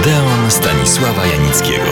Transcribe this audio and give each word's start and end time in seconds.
Odeon 0.00 0.50
Stanisława 0.50 1.26
Janickiego. 1.26 1.84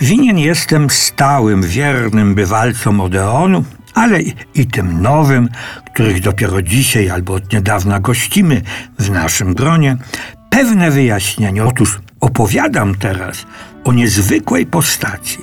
Winien 0.00 0.38
jestem 0.38 0.90
stałym, 0.90 1.62
wiernym 1.62 2.34
bywalcom 2.34 3.00
Odeonu, 3.00 3.64
ale 3.94 4.22
i, 4.54 4.66
tym 4.66 5.02
nowym, 5.02 5.48
których 5.94 6.20
dopiero 6.20 6.62
dzisiaj 6.62 7.10
albo 7.10 7.34
od 7.34 7.52
niedawna 7.52 8.00
gościmy 8.00 8.62
w 8.98 9.10
naszym 9.10 9.54
gronie, 9.54 9.96
pewne 10.50 10.90
wyjaśnienie. 10.90 11.64
Otóż 11.64 12.00
opowiadam 12.20 12.94
teraz 12.94 13.46
o 13.84 13.92
niezwykłej 13.92 14.66
postaci, 14.66 15.38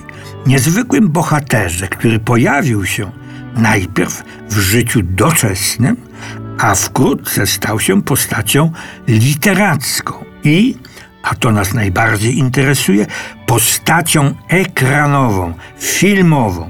niezwykłym 0.47 1.09
bohaterze, 1.09 1.87
który 1.87 2.19
pojawił 2.19 2.85
się 2.85 3.11
najpierw 3.55 4.23
w 4.49 4.59
życiu 4.59 5.01
doczesnym, 5.03 6.08
a 6.59 6.75
wkrótce 6.75 7.47
stał 7.47 7.79
się 7.79 8.01
postacią 8.01 8.71
literacką 9.07 10.13
i, 10.43 10.75
a 11.23 11.35
to 11.35 11.51
nas 11.51 11.73
najbardziej 11.73 12.37
interesuje, 12.37 13.05
postacią 13.45 14.33
ekranową, 14.47 15.53
filmową. 15.79 16.69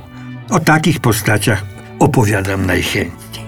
O 0.50 0.60
takich 0.60 1.00
postaciach 1.00 1.64
opowiadam 2.00 2.66
najchętniej. 2.66 3.46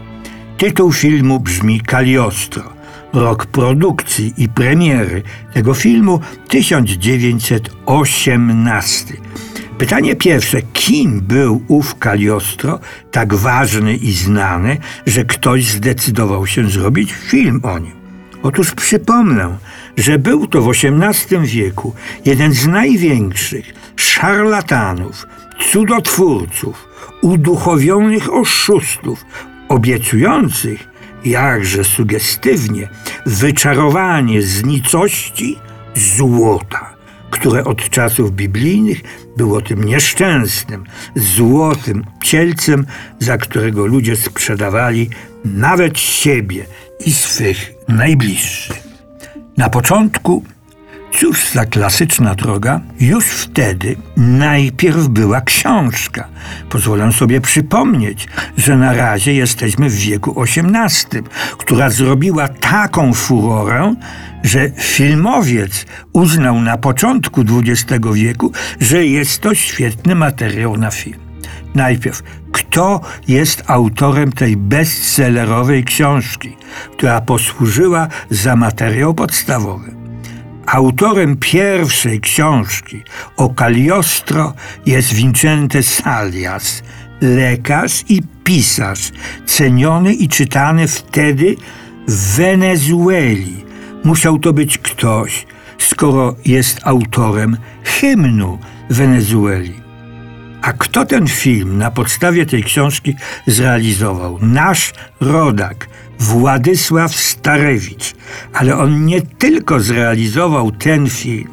Tytuł 0.58 0.92
filmu 0.92 1.40
brzmi 1.40 1.82
Kaliostro. 1.82 2.82
Rok 3.14 3.46
produkcji 3.46 4.34
i 4.38 4.50
premiery 4.50 5.24
tego 5.54 5.74
filmu 5.74 6.20
1918. 6.48 9.14
Pytanie 9.82 10.16
pierwsze, 10.16 10.62
kim 10.62 11.22
był 11.22 11.62
ów 11.68 11.96
Kaliostro, 12.00 12.80
tak 13.12 13.34
ważny 13.34 13.96
i 13.96 14.14
znany, 14.14 14.78
że 15.06 15.26
ktoś 15.26 15.66
zdecydował 15.66 16.48
się 16.48 16.70
zrobić 16.70 17.14
film 17.14 17.60
o 17.64 17.80
nim? 17.80 17.92
Otóż 18.44 18.72
przypomnę, 18.72 19.58
że 19.98 20.20
był 20.20 20.48
to 20.48 20.62
w 20.62 20.70
XVIII 20.70 21.46
wieku 21.46 21.94
jeden 22.26 22.54
z 22.54 22.68
największych 22.68 23.74
szarlatanów, 23.96 25.28
cudotwórców, 25.72 26.88
uduchowionych 27.22 28.34
oszustów, 28.34 29.26
obiecujących, 29.70 30.90
jakże 31.26 31.84
sugestywnie, 31.84 32.90
wyczarowanie 33.26 34.42
z 34.42 34.64
nicości 34.66 35.60
złota 35.96 37.01
które 37.32 37.64
od 37.64 37.90
czasów 37.90 38.32
biblijnych 38.32 39.02
było 39.38 39.62
tym 39.62 39.84
nieszczęsnym, 39.84 40.84
złotym 41.16 42.04
cielcem, 42.24 42.86
za 43.20 43.38
którego 43.38 43.86
ludzie 43.86 44.16
sprzedawali 44.16 45.10
nawet 45.46 46.00
siebie 46.00 46.66
i 47.06 47.14
swych 47.14 47.72
najbliższych. 47.88 48.88
Na 49.58 49.70
początku 49.70 50.44
Cóż 51.20 51.52
za 51.54 51.66
klasyczna 51.66 52.36
droga? 52.36 52.82
Już 53.00 53.26
wtedy 53.26 53.96
najpierw 54.18 55.08
była 55.08 55.42
książka. 55.42 56.28
Pozwolę 56.70 57.12
sobie 57.12 57.42
przypomnieć, 57.42 58.28
że 58.58 58.78
na 58.78 58.94
razie 58.94 59.34
jesteśmy 59.34 59.90
w 59.90 59.96
wieku 59.96 60.44
XVIII, 60.44 61.24
która 61.58 61.90
zrobiła 61.90 62.48
taką 62.48 63.14
furorę, 63.14 63.96
że 64.44 64.70
filmowiec 64.70 65.86
uznał 66.14 66.62
na 66.62 66.78
początku 66.78 67.42
XX 67.42 68.08
wieku, 68.14 68.52
że 68.80 69.06
jest 69.06 69.42
to 69.42 69.56
świetny 69.56 70.16
materiał 70.16 70.78
na 70.78 70.92
film. 70.92 71.20
Najpierw, 71.76 72.24
kto 72.52 73.02
jest 73.28 73.64
autorem 73.68 74.32
tej 74.32 74.58
bestsellerowej 74.58 75.84
książki, 75.84 76.58
która 76.92 77.22
posłużyła 77.22 78.08
za 78.30 78.56
materiał 78.56 79.14
podstawowy? 79.14 80.01
Autorem 80.66 81.38
pierwszej 81.38 82.20
książki 82.20 83.04
o 83.38 83.50
Cagliostro 83.50 84.54
jest 84.86 85.14
Vincente 85.14 85.84
Salias, 85.84 86.84
lekarz 87.22 88.04
i 88.10 88.22
pisarz, 88.44 89.12
ceniony 89.46 90.14
i 90.14 90.28
czytany 90.28 90.88
wtedy 90.88 91.56
w 92.08 92.36
Wenezueli. 92.36 93.66
Musiał 94.04 94.40
to 94.40 94.54
być 94.54 94.78
ktoś, 94.78 95.46
skoro 95.78 96.36
jest 96.46 96.80
autorem 96.84 97.58
hymnu 97.84 98.60
Wenezueli. 98.90 99.81
A 100.62 100.74
kto 100.74 101.06
ten 101.06 101.28
film 101.28 101.78
na 101.78 101.92
podstawie 101.92 102.46
tej 102.46 102.64
książki 102.64 103.16
zrealizował? 103.48 104.40
Nasz 104.42 104.94
rodak, 105.22 105.88
Władysław 106.20 107.16
Starewicz. 107.16 108.14
Ale 108.54 108.78
on 108.78 109.06
nie 109.06 109.22
tylko 109.22 109.80
zrealizował 109.80 110.72
ten 110.72 111.10
film, 111.10 111.50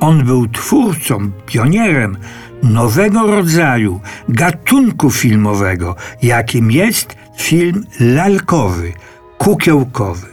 on 0.00 0.24
był 0.24 0.48
twórcą, 0.48 1.30
pionierem 1.46 2.16
nowego 2.62 3.26
rodzaju 3.26 4.00
gatunku 4.28 5.10
filmowego, 5.10 5.96
jakim 6.22 6.70
jest 6.70 7.16
film 7.38 7.84
lalkowy, 8.00 8.92
kukiełkowy. 9.38 10.26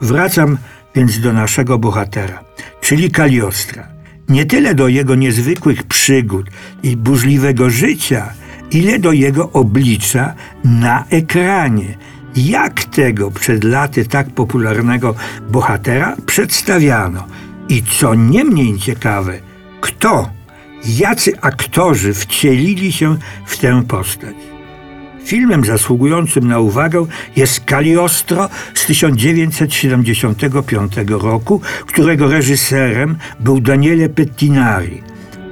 Wracam 0.00 0.58
więc 0.94 1.20
do 1.20 1.32
naszego 1.32 1.78
bohatera, 1.78 2.44
czyli 2.80 3.10
Kaliostra. 3.10 3.95
Nie 4.28 4.46
tyle 4.46 4.74
do 4.74 4.88
jego 4.88 5.14
niezwykłych 5.14 5.82
przygód 5.82 6.46
i 6.82 6.96
burzliwego 6.96 7.70
życia, 7.70 8.32
ile 8.70 8.98
do 8.98 9.12
jego 9.12 9.52
oblicza 9.52 10.34
na 10.64 11.04
ekranie– 11.10 11.98
jak 12.36 12.84
tego 12.84 13.30
przed 13.30 13.64
laty 13.64 14.06
tak 14.06 14.30
popularnego 14.30 15.14
bohatera 15.50 16.16
przedstawiano 16.26 17.26
i 17.68 17.82
co 17.82 18.14
nie 18.14 18.44
mniej 18.44 18.78
ciekawe, 18.78 19.38
kto, 19.80 20.30
jacy 20.98 21.32
aktorzy 21.40 22.14
wcielili 22.14 22.92
się 22.92 23.16
w 23.46 23.58
tę 23.58 23.82
postać. 23.88 24.55
Filmem 25.26 25.64
zasługującym 25.64 26.48
na 26.48 26.58
uwagę 26.58 27.06
jest 27.36 27.64
Cagliostro 27.64 28.48
z 28.74 28.86
1975 28.86 30.92
roku, 31.08 31.60
którego 31.86 32.28
reżyserem 32.28 33.16
był 33.40 33.60
Daniele 33.60 34.08
Pettinari. 34.08 35.02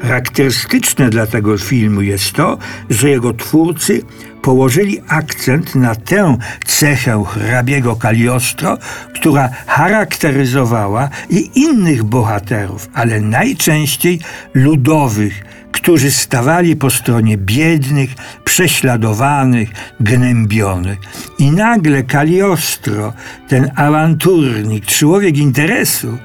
Charakterystyczne 0.03 1.11
dla 1.11 1.27
tego 1.27 1.59
filmu 1.59 2.03
jest 2.03 2.33
to, 2.33 2.59
że 2.91 3.11
jego 3.11 3.33
twórcy 3.33 4.03
położyli 4.44 5.00
akcent 5.09 5.75
na 5.75 5.94
tę 5.94 6.37
cechę 6.66 7.25
hrabiego 7.27 7.97
Kaliostro, 7.97 8.78
która 9.15 9.49
charakteryzowała 9.66 11.09
i 11.31 11.50
innych 11.55 12.05
bohaterów, 12.05 12.88
ale 12.94 13.21
najczęściej 13.21 14.21
ludowych, 14.55 15.44
którzy 15.72 16.10
stawali 16.10 16.77
po 16.77 16.91
stronie 16.91 17.38
biednych, 17.38 18.10
prześladowanych, 18.44 19.69
gnębionych. 20.00 20.99
I 21.38 21.50
nagle 21.50 22.03
Kaliostro, 22.03 23.12
ten 23.49 23.70
awanturnik, 23.76 24.87
człowiek 24.87 25.37
interesu, 25.37 26.19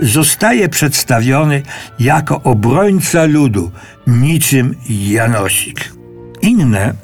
zostaje 0.00 0.68
przedstawiony 0.68 1.62
jako 1.98 2.42
obrońca 2.42 3.24
ludu, 3.24 3.70
niczym 4.06 4.74
Janosik. 4.88 5.92
Inne 6.42 6.94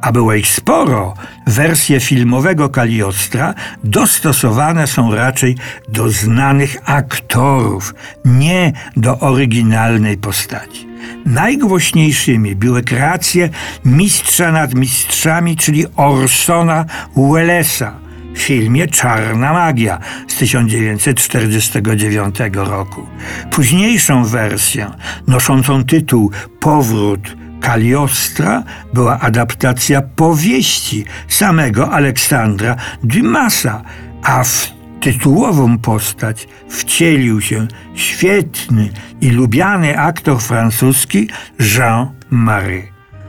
a 0.00 0.12
było 0.12 0.34
ich 0.34 0.48
sporo, 0.48 1.14
wersje 1.46 2.00
filmowego 2.00 2.68
Kaliostra 2.68 3.54
dostosowane 3.84 4.86
są 4.86 5.14
raczej 5.14 5.56
do 5.88 6.10
znanych 6.10 6.76
aktorów, 6.84 7.94
nie 8.24 8.72
do 8.96 9.18
oryginalnej 9.18 10.16
postaci. 10.16 10.90
Najgłośniejszymi 11.26 12.56
były 12.56 12.82
kreacje 12.82 13.48
mistrza 13.84 14.52
nad 14.52 14.74
mistrzami, 14.74 15.56
czyli 15.56 15.86
Orsona 15.96 16.84
Wellesa 17.16 17.92
w 18.34 18.38
filmie 18.38 18.88
Czarna 18.88 19.52
Magia 19.52 19.98
z 20.28 20.36
1949 20.36 22.36
roku. 22.54 23.06
Późniejszą 23.50 24.24
wersję, 24.24 24.90
noszącą 25.26 25.84
tytuł 25.84 26.30
Powrót 26.60 27.36
Kaliostra 27.60 28.62
była 28.94 29.20
adaptacja 29.20 30.02
powieści 30.02 31.04
samego 31.28 31.90
Aleksandra 31.90 32.76
Dumasa, 33.04 33.82
a 34.22 34.44
w 34.44 34.68
tytułową 35.00 35.78
postać 35.78 36.48
wcielił 36.68 37.40
się 37.40 37.66
świetny 37.94 38.90
i 39.20 39.30
lubiany 39.30 39.98
aktor 39.98 40.40
francuski 40.40 41.28
Jean 41.76 42.08
Marais. 42.30 42.84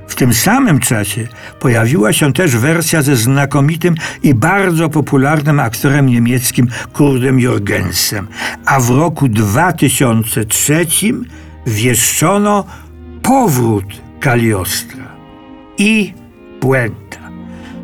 W 0.08 0.16
tym 0.16 0.34
samym 0.34 0.80
czasie 0.80 1.28
pojawiła 1.60 2.14
się 2.14 2.34
też 2.34 2.58
wersja 2.58 3.02
ze 3.02 3.16
znakomitym 3.16 3.96
i 4.24 4.34
bardzo 4.34 4.90
popularnym 4.90 5.60
aktorem 5.60 6.06
niemieckim 6.06 6.68
Kurdem 6.94 7.38
Jürgensem, 7.38 8.26
a 8.66 8.80
w 8.80 8.90
roku 8.90 9.28
2003 9.28 10.86
wieszczono 11.68 12.66
powrót 13.22 14.11
Kaliostra 14.22 15.08
i 15.78 16.14
puenta. 16.60 17.20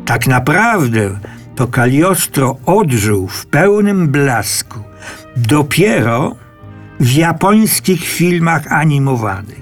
Tak 0.04 0.26
naprawdę 0.26 1.18
to 1.54 1.66
Kaliostro 1.66 2.56
odżył 2.66 3.26
w 3.26 3.46
pełnym 3.46 4.08
blasku 4.08 4.78
dopiero 5.36 6.36
w 7.00 7.12
japońskich 7.12 8.04
filmach 8.04 8.72
animowanych. 8.72 9.60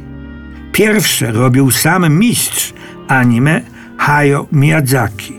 Pierwsze 0.73 1.33
robił 1.33 1.71
sam 1.71 2.19
mistrz 2.19 2.73
anime 3.09 3.61
Hayao 3.99 4.47
Miyazaki. 4.53 5.33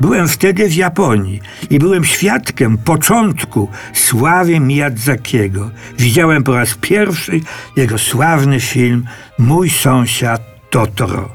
Byłem 0.00 0.28
wtedy 0.28 0.68
w 0.68 0.74
Japonii 0.74 1.40
i 1.70 1.78
byłem 1.78 2.04
świadkiem 2.04 2.78
początku 2.78 3.68
sławy 3.92 4.60
Miyazakiego. 4.60 5.70
Widziałem 5.98 6.42
po 6.42 6.54
raz 6.54 6.74
pierwszy 6.74 7.40
jego 7.76 7.98
sławny 7.98 8.60
film 8.60 9.04
Mój 9.38 9.70
sąsiad 9.70 10.53
Totoro. 10.74 11.28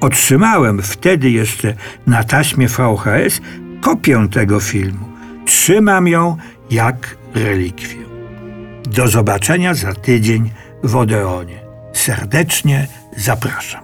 Otrzymałem 0.00 0.82
wtedy 0.82 1.30
jeszcze 1.30 1.74
na 2.06 2.24
taśmie 2.24 2.68
VHS 2.68 3.40
kopię 3.80 4.28
tego 4.32 4.60
filmu. 4.60 5.08
Trzymam 5.46 6.08
ją 6.08 6.36
jak 6.70 7.16
relikwię. 7.34 8.04
Do 8.86 9.08
zobaczenia 9.08 9.74
za 9.74 9.94
tydzień 9.94 10.50
w 10.82 10.96
Odeonie. 10.96 11.60
Serdecznie 11.92 12.86
zapraszam. 13.16 13.83